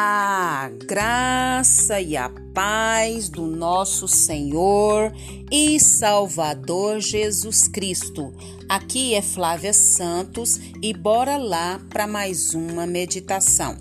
A 0.00 0.70
graça 0.86 2.00
e 2.00 2.16
a 2.16 2.30
paz 2.54 3.28
do 3.28 3.42
nosso 3.48 4.06
Senhor 4.06 5.12
e 5.50 5.80
Salvador 5.80 7.00
Jesus 7.00 7.66
Cristo. 7.66 8.32
Aqui 8.68 9.16
é 9.16 9.20
Flávia 9.20 9.72
Santos 9.72 10.60
e 10.80 10.94
bora 10.94 11.36
lá 11.36 11.80
para 11.90 12.06
mais 12.06 12.54
uma 12.54 12.86
meditação. 12.86 13.76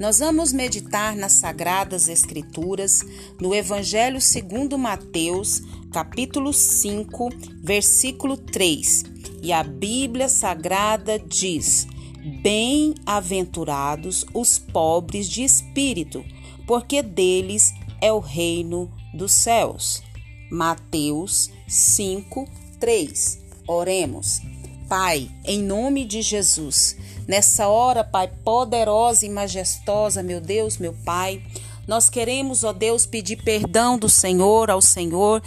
Nós 0.00 0.18
vamos 0.18 0.52
meditar 0.52 1.14
nas 1.14 1.34
Sagradas 1.34 2.08
Escrituras, 2.08 3.02
no 3.40 3.54
Evangelho 3.54 4.20
segundo 4.20 4.76
Mateus, 4.76 5.62
capítulo 5.92 6.52
5, 6.52 7.28
versículo 7.62 8.36
3. 8.36 9.04
E 9.40 9.52
a 9.52 9.62
Bíblia 9.62 10.28
Sagrada 10.28 11.20
diz: 11.20 11.86
Bem-aventurados 12.24 14.24
os 14.32 14.56
pobres 14.58 15.28
de 15.28 15.42
espírito, 15.42 16.24
porque 16.66 17.02
deles 17.02 17.74
é 18.00 18.12
o 18.12 18.20
reino 18.20 18.88
dos 19.12 19.32
céus. 19.32 20.02
Mateus 20.50 21.50
5, 21.66 22.48
3. 22.78 23.40
Oremos. 23.66 24.40
Pai, 24.88 25.28
em 25.44 25.60
nome 25.62 26.04
de 26.04 26.22
Jesus, 26.22 26.96
nessa 27.26 27.66
hora, 27.66 28.04
Pai 28.04 28.30
poderosa 28.44 29.26
e 29.26 29.28
majestosa, 29.28 30.22
meu 30.22 30.40
Deus, 30.40 30.78
meu 30.78 30.94
Pai, 31.04 31.42
nós 31.88 32.08
queremos, 32.08 32.62
ó 32.62 32.72
Deus, 32.72 33.04
pedir 33.04 33.42
perdão 33.42 33.98
do 33.98 34.08
Senhor 34.08 34.70
ao 34.70 34.80
Senhor 34.80 35.42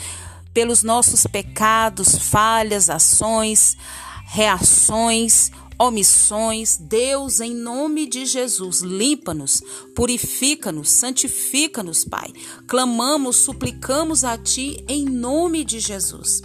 pelos 0.53 0.83
nossos 0.83 1.25
pecados, 1.27 2.17
falhas, 2.17 2.89
ações, 2.89 3.77
reações, 4.25 5.51
omissões, 5.79 6.77
Deus, 6.77 7.39
em 7.39 7.53
nome 7.53 8.05
de 8.05 8.25
Jesus, 8.25 8.81
limpa-nos, 8.81 9.61
purifica-nos, 9.95 10.89
santifica-nos, 10.89 12.05
Pai. 12.05 12.31
Clamamos, 12.67 13.37
suplicamos 13.37 14.23
a 14.23 14.37
Ti 14.37 14.83
em 14.87 15.05
nome 15.05 15.63
de 15.63 15.79
Jesus. 15.79 16.41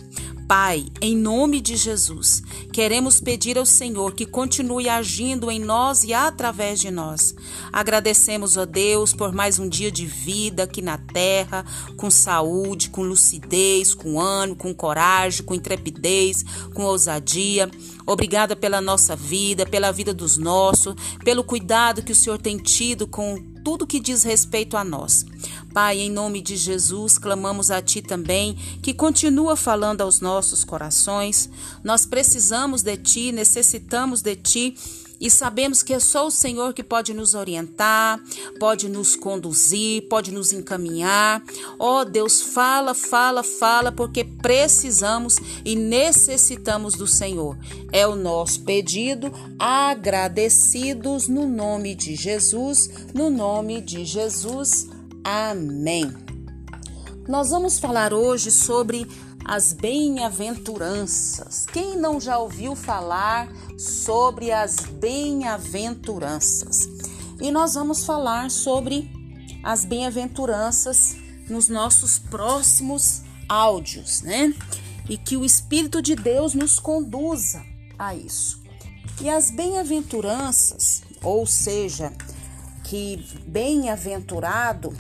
Pai, 0.51 0.87
em 1.01 1.17
nome 1.17 1.61
de 1.61 1.77
Jesus, 1.77 2.43
queremos 2.73 3.20
pedir 3.20 3.56
ao 3.56 3.65
Senhor 3.65 4.17
que 4.17 4.27
continue 4.27 4.89
agindo 4.89 5.48
em 5.48 5.61
nós 5.61 6.03
e 6.03 6.12
através 6.12 6.81
de 6.81 6.91
nós. 6.91 7.33
Agradecemos 7.73 8.59
a 8.59 8.65
Deus 8.65 9.15
por 9.15 9.33
mais 9.33 9.61
um 9.61 9.69
dia 9.69 9.93
de 9.93 10.05
vida 10.05 10.65
aqui 10.65 10.83
na 10.83 10.98
terra, 10.98 11.65
com 11.97 12.11
saúde, 12.11 12.91
com 12.91 13.05
lucidez, 13.05 13.95
com 13.95 14.21
ânimo, 14.21 14.56
com 14.56 14.75
coragem, 14.75 15.47
com 15.47 15.55
intrepidez, 15.55 16.45
com 16.75 16.83
ousadia. 16.83 17.71
Obrigada 18.05 18.56
pela 18.56 18.81
nossa 18.81 19.15
vida, 19.15 19.65
pela 19.65 19.93
vida 19.93 20.12
dos 20.12 20.37
nossos, 20.37 20.97
pelo 21.25 21.45
cuidado 21.45 22.03
que 22.03 22.11
o 22.11 22.17
Senhor 22.17 22.39
tem 22.39 22.59
tido 22.59 23.06
com 23.06 23.39
tudo 23.65 23.87
que 23.87 24.01
diz 24.01 24.25
respeito 24.25 24.77
a 24.77 24.83
nós. 24.83 25.25
Pai, 25.73 26.01
em 26.01 26.11
nome 26.11 26.41
de 26.43 26.57
Jesus, 26.57 27.17
clamamos 27.17 27.71
a 27.71 27.81
Ti 27.81 28.03
também, 28.03 28.55
que 28.83 28.93
continua 28.93 29.55
falando 29.55 30.01
aos 30.01 30.21
nossos 30.21 30.65
corações. 30.65 31.49
Nós 31.85 32.05
precisamos 32.05 32.83
de 32.83 32.97
Ti, 32.97 33.31
necessitamos 33.31 34.21
de 34.21 34.35
Ti 34.35 34.75
e 35.21 35.31
sabemos 35.31 35.83
que 35.83 35.93
é 35.93 36.01
só 36.01 36.27
o 36.27 36.31
Senhor 36.31 36.73
que 36.73 36.83
pode 36.83 37.12
nos 37.12 37.35
orientar, 37.35 38.19
pode 38.59 38.89
nos 38.89 39.15
conduzir, 39.15 40.09
pode 40.09 40.33
nos 40.33 40.51
encaminhar. 40.51 41.43
Ó 41.79 42.01
oh, 42.01 42.05
Deus, 42.07 42.41
fala, 42.41 42.95
fala, 42.95 43.43
fala, 43.43 43.93
porque 43.93 44.25
precisamos 44.25 45.37
e 45.62 45.77
necessitamos 45.77 46.95
do 46.95 47.07
Senhor. 47.07 47.59
É 47.93 48.07
o 48.07 48.17
nosso 48.17 48.62
pedido, 48.62 49.31
agradecidos 49.59 51.29
no 51.29 51.47
nome 51.47 51.95
de 51.95 52.17
Jesus, 52.17 52.89
no 53.12 53.29
nome 53.29 53.83
de 53.83 54.07
Jesus. 54.07 54.89
Amém. 55.25 56.15
Nós 57.28 57.50
vamos 57.50 57.78
falar 57.78 58.15
hoje 58.15 58.50
sobre 58.50 59.06
as 59.44 59.72
bem-aventuranças. 59.72 61.67
Quem 61.67 61.97
não 61.97 62.19
já 62.19 62.39
ouviu 62.39 62.75
falar 62.75 63.49
sobre 63.78 64.50
as 64.50 64.77
bem-aventuranças? 64.77 66.89
E 67.41 67.49
nós 67.50 67.75
vamos 67.75 68.05
falar 68.05 68.50
sobre 68.50 69.09
as 69.62 69.84
bem-aventuranças 69.84 71.15
nos 71.49 71.69
nossos 71.69 72.19
próximos 72.19 73.21
áudios, 73.49 74.23
né? 74.23 74.55
E 75.09 75.17
que 75.19 75.37
o 75.37 75.44
Espírito 75.44 76.00
de 76.00 76.17
Deus 76.17 76.55
nos 76.55 76.78
conduza 76.78 77.62
a 77.99 78.15
isso. 78.15 78.62
E 79.21 79.28
as 79.28 79.50
bem-aventuranças, 79.50 81.03
ou 81.23 81.44
seja, 81.47 82.11
que 82.84 83.23
bem-aventurado 83.47 84.94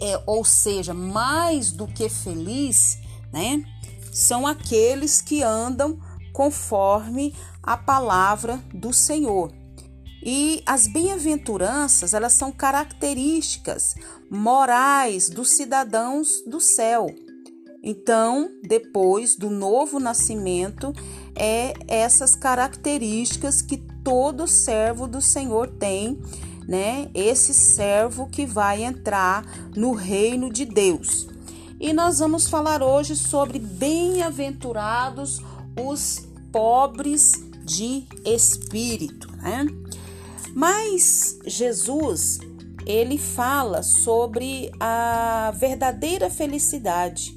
é, 0.00 0.20
ou 0.26 0.44
seja, 0.44 0.92
mais 0.94 1.70
do 1.70 1.86
que 1.86 2.08
feliz, 2.08 2.98
né? 3.32 3.64
São 4.12 4.46
aqueles 4.46 5.20
que 5.20 5.42
andam 5.42 5.98
conforme 6.32 7.34
a 7.62 7.76
palavra 7.76 8.60
do 8.72 8.92
Senhor. 8.92 9.52
E 10.22 10.62
as 10.64 10.86
bem-aventuranças, 10.86 12.14
elas 12.14 12.32
são 12.32 12.50
características 12.50 13.94
morais 14.30 15.28
dos 15.28 15.50
cidadãos 15.50 16.42
do 16.46 16.60
céu. 16.60 17.14
Então, 17.82 18.50
depois 18.62 19.36
do 19.36 19.50
novo 19.50 20.00
nascimento, 20.00 20.94
é 21.36 21.74
essas 21.86 22.34
características 22.34 23.60
que 23.60 23.76
todo 24.02 24.48
servo 24.48 25.06
do 25.06 25.20
Senhor 25.20 25.68
tem, 25.68 26.18
né? 26.68 27.08
Esse 27.14 27.52
servo 27.52 28.26
que 28.26 28.46
vai 28.46 28.82
entrar 28.82 29.44
no 29.76 29.92
reino 29.92 30.52
de 30.52 30.64
Deus. 30.64 31.28
E 31.80 31.92
nós 31.92 32.18
vamos 32.18 32.48
falar 32.48 32.82
hoje 32.82 33.16
sobre 33.16 33.58
bem-aventurados 33.58 35.42
os 35.78 36.26
pobres 36.52 37.32
de 37.64 38.04
espírito, 38.24 39.30
né? 39.36 39.66
Mas 40.54 41.38
Jesus, 41.44 42.38
ele 42.86 43.18
fala 43.18 43.82
sobre 43.82 44.70
a 44.78 45.52
verdadeira 45.56 46.30
felicidade. 46.30 47.36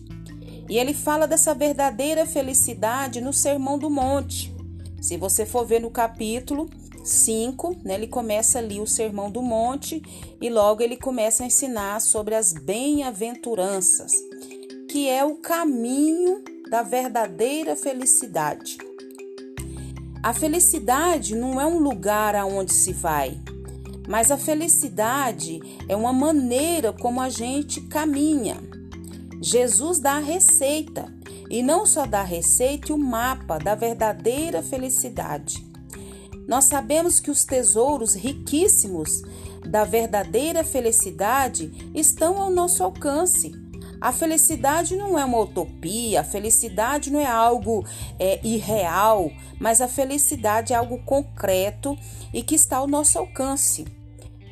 E 0.69 0.77
ele 0.77 0.93
fala 0.93 1.25
dessa 1.25 1.53
verdadeira 1.53 2.25
felicidade 2.25 3.21
no 3.21 3.33
Sermão 3.33 3.79
do 3.79 3.89
Monte. 3.89 4.53
Se 5.01 5.17
você 5.17 5.45
for 5.45 5.65
ver 5.65 5.79
no 5.79 5.89
capítulo 5.89 6.69
5, 7.07 7.77
né, 7.83 7.95
ele 7.95 8.07
começa 8.07 8.59
ali 8.59 8.79
o 8.79 8.87
Sermão 8.87 9.31
do 9.31 9.41
Monte 9.41 10.01
e 10.41 10.49
logo 10.49 10.81
ele 10.81 10.97
começa 10.97 11.43
a 11.43 11.47
ensinar 11.47 12.01
sobre 12.01 12.35
as 12.35 12.53
bem-aventuranças 12.53 14.11
que 14.87 15.09
é 15.09 15.23
o 15.23 15.35
caminho 15.35 16.43
da 16.69 16.81
verdadeira 16.81 17.75
felicidade. 17.75 18.77
A 20.23 20.33
felicidade 20.33 21.35
não 21.35 21.59
é 21.59 21.65
um 21.65 21.77
lugar 21.77 22.35
aonde 22.35 22.73
se 22.73 22.93
vai, 22.93 23.39
mas 24.07 24.31
a 24.31 24.37
felicidade 24.37 25.59
é 25.87 25.95
uma 25.95 26.13
maneira 26.13 26.93
como 26.93 27.21
a 27.21 27.29
gente 27.29 27.81
caminha. 27.81 28.57
Jesus 29.41 29.99
dá 29.99 30.13
a 30.13 30.19
receita, 30.19 31.13
e 31.49 31.61
não 31.61 31.85
só 31.85 32.05
dá 32.05 32.21
a 32.21 32.23
receita 32.23 32.91
e 32.91 32.95
o 32.95 32.97
mapa 32.97 33.57
da 33.57 33.75
verdadeira 33.75 34.63
felicidade. 34.63 35.66
Nós 36.47 36.65
sabemos 36.65 37.19
que 37.19 37.29
os 37.29 37.43
tesouros 37.43 38.15
riquíssimos 38.15 39.21
da 39.65 39.83
verdadeira 39.83 40.63
felicidade 40.63 41.91
estão 41.93 42.37
ao 42.37 42.49
nosso 42.49 42.83
alcance 42.83 43.67
a 43.99 44.11
felicidade 44.11 44.95
não 44.95 45.17
é 45.17 45.25
uma 45.25 45.39
utopia, 45.39 46.21
a 46.21 46.23
felicidade 46.23 47.11
não 47.11 47.19
é 47.19 47.25
algo 47.25 47.83
é, 48.19 48.39
irreal, 48.45 49.31
mas 49.59 49.81
a 49.81 49.87
felicidade 49.87 50.71
é 50.71 50.75
algo 50.75 50.99
concreto 50.99 51.97
e 52.31 52.43
que 52.43 52.55
está 52.55 52.77
ao 52.77 52.87
nosso 52.87 53.17
alcance. 53.17 53.85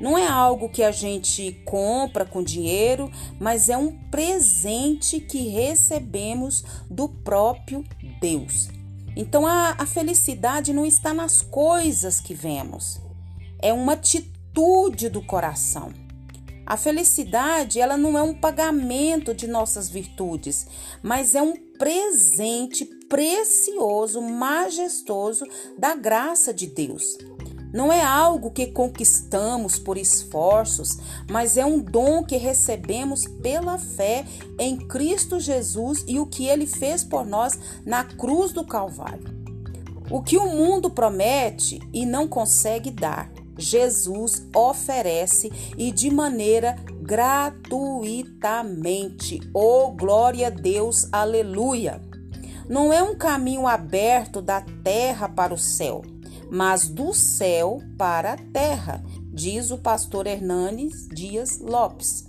Não 0.01 0.17
é 0.17 0.27
algo 0.27 0.67
que 0.67 0.83
a 0.83 0.91
gente 0.91 1.61
compra 1.63 2.25
com 2.25 2.43
dinheiro, 2.43 3.09
mas 3.39 3.69
é 3.69 3.77
um 3.77 3.91
presente 4.09 5.19
que 5.19 5.47
recebemos 5.47 6.65
do 6.89 7.07
próprio 7.07 7.83
Deus. 8.19 8.74
Então 9.15 9.45
a, 9.45 9.75
a 9.77 9.85
felicidade 9.85 10.73
não 10.73 10.85
está 10.85 11.13
nas 11.13 11.41
coisas 11.41 12.19
que 12.19 12.33
vemos, 12.33 12.99
é 13.61 13.71
uma 13.71 13.93
atitude 13.93 15.09
do 15.09 15.21
coração. 15.21 15.93
A 16.65 16.77
felicidade, 16.77 17.79
ela 17.79 17.95
não 17.95 18.17
é 18.17 18.23
um 18.23 18.33
pagamento 18.33 19.35
de 19.35 19.47
nossas 19.47 19.87
virtudes, 19.87 20.65
mas 21.03 21.35
é 21.35 21.41
um 21.41 21.55
presente 21.77 22.85
precioso, 23.07 24.19
majestoso 24.19 25.45
da 25.77 25.95
graça 25.95 26.51
de 26.51 26.65
Deus. 26.65 27.17
Não 27.75 27.91
é 27.91 28.01
algo 28.01 28.51
que 28.51 28.67
conquistamos 28.67 29.77
por 29.77 29.97
esforços, 29.97 30.97
mas 31.29 31.57
é 31.57 31.65
um 31.65 31.77
dom 31.77 32.23
que 32.23 32.37
recebemos 32.37 33.25
pela 33.25 33.77
fé 33.77 34.23
em 34.57 34.77
Cristo 34.77 35.41
Jesus 35.41 36.05
e 36.07 36.17
o 36.17 36.25
que 36.25 36.47
ele 36.47 36.65
fez 36.65 37.03
por 37.03 37.25
nós 37.25 37.59
na 37.85 38.05
cruz 38.05 38.53
do 38.53 38.65
Calvário. 38.65 39.35
O 40.09 40.23
que 40.23 40.37
o 40.37 40.55
mundo 40.55 40.89
promete 40.89 41.81
e 41.91 42.05
não 42.05 42.29
consegue 42.29 42.89
dar, 42.89 43.29
Jesus 43.57 44.47
oferece 44.55 45.51
e 45.77 45.91
de 45.91 46.09
maneira 46.09 46.77
gratuitamente. 47.01 49.41
Oh, 49.53 49.91
glória 49.91 50.47
a 50.47 50.49
Deus, 50.49 51.09
aleluia! 51.11 52.01
Não 52.69 52.93
é 52.93 53.03
um 53.03 53.17
caminho 53.17 53.67
aberto 53.67 54.41
da 54.41 54.61
terra 54.81 55.27
para 55.27 55.53
o 55.53 55.57
céu, 55.57 56.14
mas 56.51 56.87
do 56.87 57.13
céu 57.13 57.81
para 57.97 58.33
a 58.33 58.37
terra, 58.37 59.03
diz 59.33 59.71
o 59.71 59.77
pastor 59.77 60.27
Hernanes 60.27 61.07
Dias 61.07 61.59
Lopes. 61.59 62.25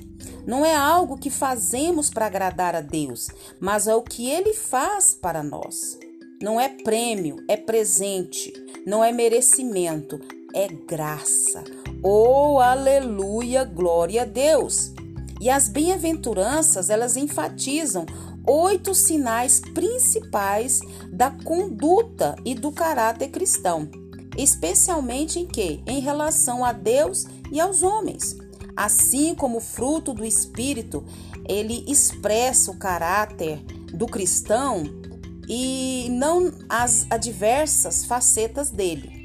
Não 0.46 0.64
é 0.64 0.74
algo 0.74 1.18
que 1.18 1.30
fazemos 1.30 2.10
para 2.10 2.26
agradar 2.26 2.74
a 2.74 2.80
Deus, 2.80 3.28
mas 3.60 3.86
é 3.86 3.94
o 3.94 4.02
que 4.02 4.30
ele 4.30 4.54
faz 4.54 5.14
para 5.14 5.42
nós. 5.42 5.98
Não 6.42 6.60
é 6.60 6.68
prêmio, 6.68 7.36
é 7.48 7.56
presente, 7.56 8.52
não 8.86 9.02
é 9.02 9.10
merecimento, 9.10 10.20
é 10.54 10.68
graça. 10.68 11.64
Oh, 12.02 12.60
aleluia, 12.60 13.64
glória 13.64 14.22
a 14.22 14.24
Deus. 14.24 14.92
E 15.40 15.50
as 15.50 15.68
bem-aventuranças, 15.68 16.90
elas 16.90 17.16
enfatizam 17.16 18.06
oito 18.46 18.94
sinais 18.94 19.60
principais 19.60 20.80
da 21.12 21.30
conduta 21.30 22.36
e 22.44 22.54
do 22.54 22.70
caráter 22.70 23.28
cristão, 23.28 23.90
especialmente 24.36 25.38
em 25.38 25.46
que? 25.46 25.82
Em 25.86 26.00
relação 26.00 26.64
a 26.64 26.72
Deus 26.72 27.26
e 27.50 27.60
aos 27.60 27.82
homens. 27.82 28.36
Assim 28.76 29.34
como 29.34 29.58
o 29.58 29.60
fruto 29.60 30.12
do 30.12 30.24
espírito, 30.24 31.04
ele 31.48 31.84
expressa 31.88 32.70
o 32.70 32.78
caráter 32.78 33.58
do 33.92 34.06
cristão 34.06 34.84
e 35.48 36.08
não 36.10 36.52
as 36.68 37.06
adversas 37.08 38.04
facetas 38.04 38.70
dele. 38.70 39.16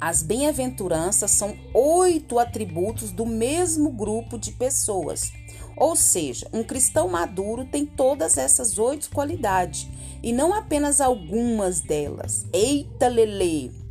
As 0.00 0.22
bem-aventuranças 0.22 1.30
são 1.30 1.56
oito 1.72 2.38
atributos 2.38 3.12
do 3.12 3.24
mesmo 3.24 3.90
grupo 3.90 4.36
de 4.36 4.52
pessoas. 4.52 5.32
Ou 5.76 5.96
seja, 5.96 6.48
um 6.52 6.62
cristão 6.62 7.08
maduro 7.08 7.64
tem 7.64 7.86
todas 7.86 8.36
essas 8.36 8.78
oito 8.78 9.10
qualidades 9.10 9.88
e 10.22 10.32
não 10.32 10.52
apenas 10.52 11.00
algumas 11.00 11.80
delas. 11.80 12.46
Eita, 12.52 13.08
Lele! 13.08 13.81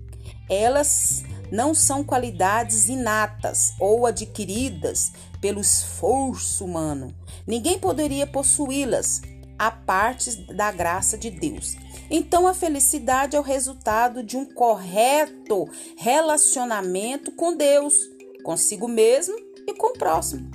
Elas 0.52 1.24
não 1.50 1.74
são 1.74 2.04
qualidades 2.04 2.90
inatas 2.90 3.74
ou 3.80 4.06
adquiridas 4.06 5.14
pelo 5.40 5.62
esforço 5.62 6.66
humano. 6.66 7.16
Ninguém 7.48 7.80
poderia 7.80 8.28
possuí-las 8.28 9.22
a 9.58 9.72
parte 9.72 10.36
da 10.54 10.72
graça 10.72 11.18
de 11.18 11.30
Deus. 11.30 11.76
Então, 12.10 12.48
a 12.48 12.54
felicidade 12.54 13.38
é 13.38 13.40
o 13.40 13.44
resultado 13.44 14.22
de 14.22 14.36
um 14.36 14.44
correto 14.44 15.70
relacionamento 15.98 17.32
com 17.32 17.56
Deus, 17.56 17.96
consigo 18.44 18.88
mesmo 18.88 19.36
e 19.68 19.74
com 19.74 19.88
o 19.88 19.94
próximo. 19.94 20.52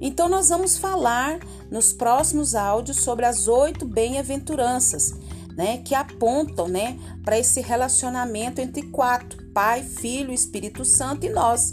Então, 0.00 0.28
nós 0.28 0.48
vamos 0.48 0.78
falar 0.78 1.38
nos 1.70 1.92
próximos 1.92 2.54
áudios 2.54 2.98
sobre 2.98 3.26
as 3.26 3.48
oito 3.48 3.84
bem-aventuranças, 3.84 5.14
né, 5.56 5.78
que 5.78 5.94
apontam, 5.94 6.68
né, 6.68 6.98
para 7.24 7.38
esse 7.38 7.60
relacionamento 7.60 8.60
entre 8.60 8.82
quatro: 8.82 9.42
Pai, 9.52 9.82
Filho, 9.82 10.32
Espírito 10.32 10.84
Santo 10.84 11.26
e 11.26 11.30
nós. 11.30 11.72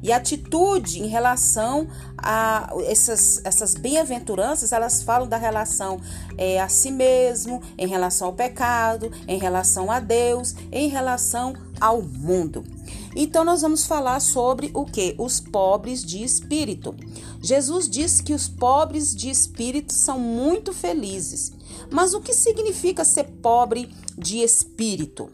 E 0.00 0.12
atitude 0.12 1.02
em 1.02 1.08
relação 1.08 1.88
a 2.16 2.72
essas, 2.86 3.40
essas 3.44 3.74
bem-aventuranças, 3.74 4.70
elas 4.70 5.02
falam 5.02 5.26
da 5.26 5.36
relação 5.36 6.00
é, 6.36 6.60
a 6.60 6.68
si 6.68 6.92
mesmo, 6.92 7.60
em 7.76 7.86
relação 7.86 8.28
ao 8.28 8.32
pecado, 8.32 9.10
em 9.26 9.38
relação 9.38 9.90
a 9.90 9.98
Deus, 9.98 10.54
em 10.70 10.88
relação 10.88 11.52
ao 11.80 12.00
mundo. 12.00 12.64
Então 13.14 13.44
nós 13.44 13.62
vamos 13.62 13.86
falar 13.86 14.20
sobre 14.20 14.70
o 14.74 14.84
que? 14.84 15.14
Os 15.18 15.40
pobres 15.40 16.04
de 16.04 16.22
espírito. 16.22 16.94
Jesus 17.40 17.88
disse 17.88 18.22
que 18.22 18.34
os 18.34 18.48
pobres 18.48 19.14
de 19.14 19.30
espírito 19.30 19.92
são 19.92 20.18
muito 20.18 20.72
felizes. 20.72 21.52
Mas 21.90 22.14
o 22.14 22.20
que 22.20 22.34
significa 22.34 23.04
ser 23.04 23.24
pobre 23.42 23.88
de 24.16 24.38
espírito? 24.38 25.30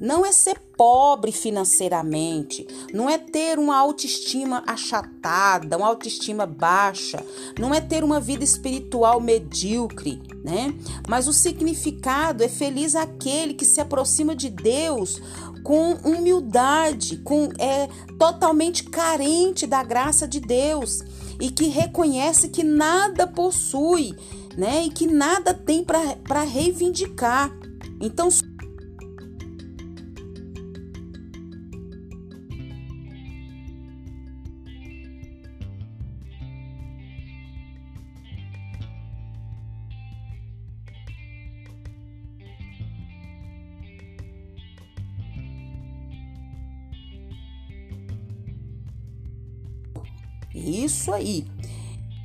Não 0.00 0.24
é 0.24 0.32
ser 0.32 0.60
pobre 0.76 1.32
financeiramente, 1.32 2.66
não 2.94 3.10
é 3.10 3.18
ter 3.18 3.58
uma 3.58 3.76
autoestima 3.76 4.62
achatada, 4.66 5.76
uma 5.76 5.88
autoestima 5.88 6.46
baixa, 6.46 7.24
não 7.58 7.74
é 7.74 7.80
ter 7.80 8.04
uma 8.04 8.20
vida 8.20 8.44
espiritual 8.44 9.20
medíocre, 9.20 10.22
né? 10.44 10.72
Mas 11.08 11.26
o 11.26 11.32
significado 11.32 12.44
é 12.44 12.48
feliz 12.48 12.94
aquele 12.94 13.54
que 13.54 13.64
se 13.64 13.80
aproxima 13.80 14.36
de 14.36 14.48
Deus 14.48 15.20
com 15.64 15.94
humildade, 16.04 17.18
com 17.18 17.48
é 17.58 17.88
totalmente 18.18 18.84
carente 18.84 19.66
da 19.66 19.82
graça 19.82 20.26
de 20.26 20.40
Deus 20.40 21.02
e 21.40 21.50
que 21.50 21.66
reconhece 21.68 22.48
que 22.48 22.62
nada 22.62 23.26
possui, 23.26 24.14
né? 24.56 24.84
E 24.84 24.90
que 24.90 25.06
nada 25.06 25.52
tem 25.52 25.84
para 25.84 26.42
reivindicar. 26.42 27.50
Então 28.00 28.28
Isso 50.58 51.12
aí. 51.12 51.46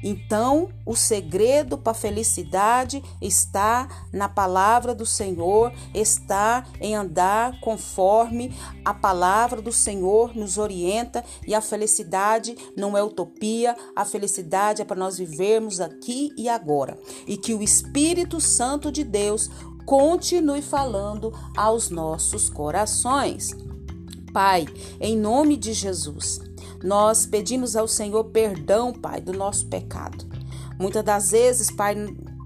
Então, 0.03 0.67
o 0.85 0.97
segredo 0.97 1.77
para 1.77 1.91
a 1.91 1.95
felicidade 1.95 3.01
está 3.21 3.87
na 4.11 4.27
palavra 4.27 4.93
do 4.93 5.05
Senhor, 5.05 5.71
está 5.93 6.65
em 6.81 6.93
andar 6.93 7.57
conforme 7.61 8.53
a 8.83 8.93
palavra 8.93 9.61
do 9.61 9.71
Senhor 9.71 10.35
nos 10.35 10.57
orienta, 10.57 11.23
e 11.47 11.55
a 11.55 11.61
felicidade 11.61 12.57
não 12.75 12.97
é 12.97 13.01
utopia, 13.01 13.77
a 13.95 14.03
felicidade 14.03 14.81
é 14.81 14.85
para 14.85 14.99
nós 14.99 15.17
vivermos 15.17 15.79
aqui 15.79 16.31
e 16.37 16.49
agora. 16.49 16.99
E 17.25 17.37
que 17.37 17.53
o 17.53 17.63
Espírito 17.63 18.41
Santo 18.41 18.91
de 18.91 19.05
Deus 19.05 19.49
continue 19.85 20.61
falando 20.61 21.33
aos 21.55 21.89
nossos 21.89 22.49
corações. 22.49 23.51
Pai, 24.33 24.65
em 24.99 25.15
nome 25.15 25.55
de 25.55 25.73
Jesus, 25.73 26.41
nós 26.83 27.25
pedimos 27.25 27.75
ao 27.75 27.87
Senhor 27.87 28.25
perdão, 28.25 28.91
Pai, 28.91 29.21
do 29.21 29.31
nosso 29.31 29.65
pecado. 29.67 30.25
Muitas 30.77 31.03
das 31.03 31.31
vezes, 31.31 31.71
Pai, 31.71 31.95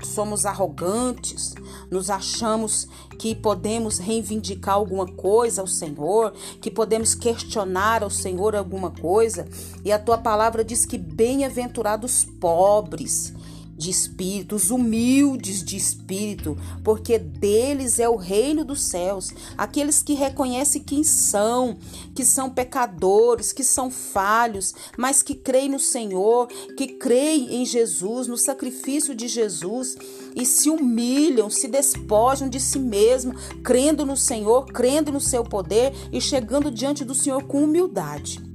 somos 0.03 0.45
arrogantes, 0.45 1.55
nos 1.89 2.09
achamos 2.09 2.87
que 3.17 3.33
podemos 3.33 3.97
reivindicar 3.97 4.75
alguma 4.75 5.07
coisa 5.07 5.61
ao 5.61 5.67
Senhor, 5.67 6.33
que 6.61 6.69
podemos 6.69 7.15
questionar 7.15 8.03
ao 8.03 8.09
Senhor 8.09 8.55
alguma 8.55 8.91
coisa, 8.91 9.47
e 9.83 9.91
a 9.91 9.97
tua 9.97 10.17
palavra 10.17 10.63
diz 10.63 10.85
que 10.85 10.97
bem-aventurados 10.97 12.25
pobres 12.39 13.33
de 13.77 13.91
espírito, 13.91 14.55
os 14.55 14.71
humildes 14.71 15.63
de 15.63 15.77
espírito, 15.77 16.57
porque 16.83 17.19
deles 17.19 17.99
é 17.99 18.09
o 18.09 18.15
reino 18.15 18.65
dos 18.65 18.81
céus. 18.81 19.31
Aqueles 19.55 20.01
que 20.01 20.13
reconhecem 20.13 20.81
quem 20.81 21.03
são, 21.03 21.77
que 22.15 22.25
são 22.25 22.49
pecadores, 22.49 23.53
que 23.53 23.63
são 23.63 23.91
falhos, 23.91 24.73
mas 24.97 25.21
que 25.21 25.35
creem 25.35 25.69
no 25.69 25.79
Senhor, 25.79 26.47
que 26.75 26.87
creem 26.87 27.61
em 27.61 27.65
Jesus, 27.65 28.27
no 28.27 28.37
sacrifício 28.37 29.13
de 29.13 29.27
Jesus 29.27 29.95
e 30.35 30.45
se 30.45 30.69
humilham, 30.69 31.49
se 31.49 31.67
despojam 31.67 32.49
de 32.49 32.59
si 32.59 32.79
mesmo, 32.79 33.33
crendo 33.63 34.05
no 34.05 34.17
Senhor, 34.17 34.65
crendo 34.65 35.11
no 35.11 35.21
seu 35.21 35.43
poder 35.43 35.93
e 36.11 36.19
chegando 36.19 36.71
diante 36.71 37.05
do 37.05 37.13
Senhor 37.13 37.43
com 37.43 37.63
humildade. 37.63 38.46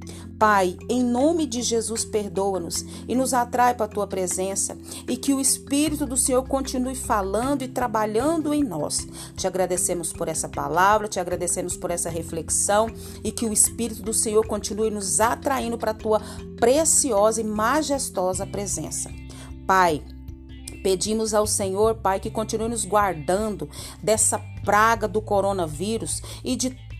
Pai, 0.43 0.77
em 0.89 1.05
nome 1.05 1.47
de 1.47 1.63
Jesus, 1.63 2.05
perdoa-nos 2.05 2.85
e 3.07 3.15
nos 3.15 3.33
atrai 3.33 3.75
para 3.75 3.87
a 3.87 3.89
tua 3.89 4.09
presença 4.09 4.77
e 5.09 5.17
que 5.17 5.33
o 5.33 5.41
Espírito 5.41 6.05
do 6.05 6.17
Senhor 6.17 6.43
continue 6.49 6.97
falando 6.97 7.63
e 7.63 7.69
trabalhando 7.69 8.53
em 8.53 8.65
nós. 8.65 9.07
Te 9.37 9.47
agradecemos 9.47 10.13
por 10.13 10.27
essa 10.27 10.49
palavra, 10.49 11.07
te 11.07 11.21
agradecemos 11.21 11.77
por 11.77 11.93
essa 11.93 12.11
reflexão 12.11 12.91
e 13.23 13.31
que 13.31 13.47
o 13.47 13.53
Espírito 13.53 14.03
do 14.03 14.13
Senhor 14.13 14.45
continue 14.45 14.91
nos 14.91 15.21
atraindo 15.21 15.79
para 15.79 15.93
a 15.93 15.95
tua 15.95 16.21
preciosa 16.59 17.41
e 17.41 17.45
majestosa 17.45 18.45
presença. 18.45 19.13
Pai, 19.65 20.03
Pedimos 20.83 21.33
ao 21.33 21.47
Senhor, 21.47 21.95
Pai, 21.95 22.19
que 22.19 22.29
continue 22.29 22.69
nos 22.69 22.85
guardando 22.85 23.71
dessa 24.03 24.41
praga 24.65 25.07
do 25.07 25.23
coronavírus 25.23 26.21
e 26.43 26.57
de 26.57 26.71